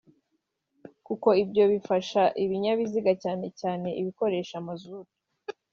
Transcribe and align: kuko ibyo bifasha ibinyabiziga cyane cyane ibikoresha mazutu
kuko 1.05 1.29
ibyo 1.43 1.63
bifasha 1.71 2.21
ibinyabiziga 2.43 3.11
cyane 3.23 3.47
cyane 3.59 3.87
ibikoresha 3.99 4.55
mazutu 4.67 5.15